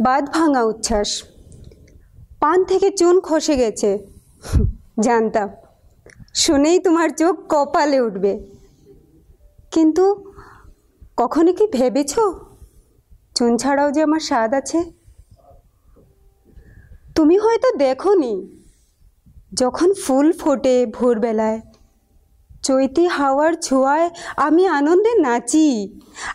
বাদ 0.00 0.24
ভাঙা 0.32 0.62
উচ্ছ্বাস। 0.62 1.10
পান 2.40 2.64
থেকে 2.64 2.88
চুন 2.90 3.20
খসে 3.20 3.54
গেছে। 3.56 3.90
জানতাম, 5.00 5.48
শুনেই 6.34 6.78
তোমার 6.78 7.08
চোখ 7.10 7.34
কপালে 7.48 8.00
উঠবে। 8.00 8.32
কিন্তু 9.70 10.04
কখনো 11.16 11.52
কি 11.52 11.66
ভেবেছ? 11.66 12.12
চুন 13.34 13.56
ছাড়াও 13.56 13.88
যে 13.90 14.02
আমার 14.02 14.20
স্বাদ 14.20 14.54
আছে। 14.54 14.78
তুমি 17.14 17.36
হয়তো 17.38 17.68
দেখোনি, 17.76 18.34
যখন 19.52 19.88
ফুল 19.94 20.32
ফোটে 20.32 20.86
ভোরবেলায়। 20.86 21.60
চৈতি 22.64 23.04
হাওয়ার 23.06 23.52
ছোঁয়ায় 23.66 24.08
আমি 24.36 24.62
আনন্দে 24.78 25.12
নাচি। 25.18 25.68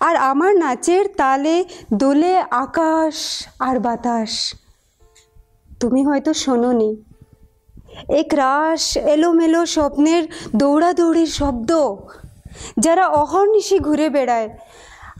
আর 0.00 0.14
আমার 0.30 0.52
নাচের 0.56 1.04
তালে 1.16 1.56
দোলে 1.94 2.34
আকাশ 2.64 3.16
আর 3.58 3.76
বাতাস। 3.78 4.32
তুমি 5.80 6.00
হয়তো 6.04 6.30
শোনোনি। 6.34 6.90
এক 8.08 8.30
রাস 8.34 8.82
এলোমেলো 8.96 9.62
স্বপ্নের 9.66 10.22
দৌড়াদৌড়ির 10.56 11.30
শব্দ। 11.40 11.70
যারা 12.78 13.04
অহর্নিশি 13.22 13.78
ঘুরে 13.78 14.08
বেড়ায়, 14.08 14.48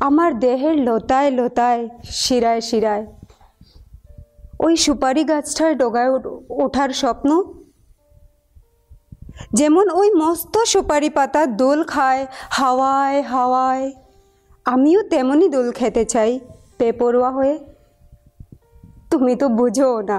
আমার 0.00 0.30
দেহের 0.38 0.76
লতায় 0.76 1.30
লতায় 1.30 1.82
শিরায় 2.20 2.60
শিরায়। 2.60 3.04
ওই 4.60 4.74
সুপারি 4.76 5.22
গাছটার 5.24 5.72
ডোগায় 5.78 6.10
ওঠার 6.64 6.90
স্বপ্ন 7.00 7.30
যেমন 9.58 9.86
ওই 10.00 10.08
মস্ত 10.20 10.54
সুপারি 10.72 11.10
পাতা 11.16 11.42
দোল 11.60 11.80
খায়, 11.92 12.22
হাওয়ায় 12.58 13.18
হাওয়ায়। 13.32 13.86
আমিও 14.66 15.00
তেমনই 15.12 15.48
দোল 15.56 15.68
খেতে 15.78 16.02
চাই, 16.12 16.30
বেপরোয়া 16.78 17.30
হয়ে। 17.36 17.54
তুমি 19.10 19.32
তো 19.40 19.46
বুঝো 19.58 19.90
না, 20.10 20.18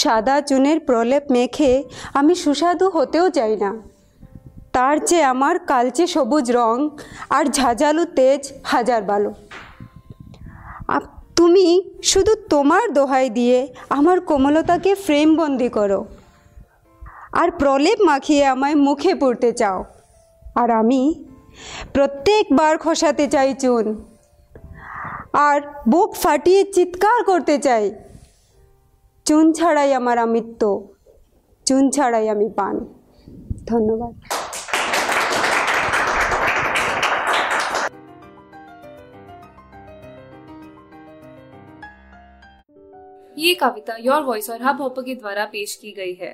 সাদা 0.00 0.36
চুনের 0.48 0.78
প্রলেপ 0.88 1.24
মেখে 1.34 1.72
আমি 2.18 2.32
সুস্বাদু 2.42 2.86
হতেও 2.96 3.26
চাই 3.36 3.54
না। 3.62 3.70
তার 4.74 4.96
চেয়ে 5.08 5.26
আমার 5.32 5.56
কালচে 5.70 6.04
সবুজ 6.14 6.46
রং 6.58 6.76
আর 7.36 7.44
ঝাঁঝালু 7.56 8.04
তেজ 8.18 8.42
হাজার 8.72 9.02
বালো। 9.10 9.32
তুমি 11.38 11.66
শুধু 12.10 12.32
তোমার 12.52 12.84
দোহাই 12.96 13.26
দিয়ে 13.38 13.58
আমার 13.98 14.18
কোমলতাকে 14.28 14.92
ফ্রেমবন্দি 15.04 15.68
করো। 15.76 16.00
আর 17.33 17.49
প্রলেপ 17.59 17.99
মাখিয়ে 18.07 18.43
আমায় 18.45 18.77
মুখে 18.85 19.13
পড়তে 19.21 19.49
চাও 19.51 19.79
আর 20.55 20.69
আমি 20.71 21.01
প্রত্যেকবার 21.93 22.73
খসাতে 22.77 23.25
চাই 23.27 23.49
চুন 23.63 23.85
আর 25.45 25.57
বুক 25.89 26.09
ফাটিয়ে 26.15 26.61
চিৎকার 26.75 27.19
করতে 27.23 27.55
চাই 27.57 27.85
চুন 29.25 29.45
ছাড়াই 29.53 29.89
আমার 29.93 30.17
আমিত্ব 30.17 30.61
চুন 31.67 31.83
ছাড়াই 31.89 32.25
আমি 32.29 32.47
পান 32.57 32.75
ধন্যবাদ 33.71 34.13
ये 43.37 43.53
कविता 43.55 43.93
योर 43.99 44.21
वॉइस 44.23 44.49
और 44.49 44.61
हब 44.61 44.77
हॉपर 44.81 45.01
के 45.01 45.13
द्वारा 45.15 45.43
पेश 45.45 45.71
की 45.75 45.91
गई 45.91 46.13
है 46.13 46.33